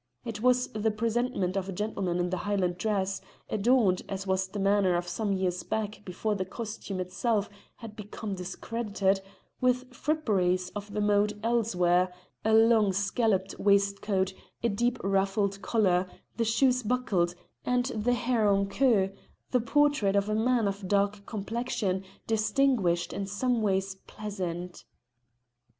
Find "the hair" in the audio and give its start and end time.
17.95-18.51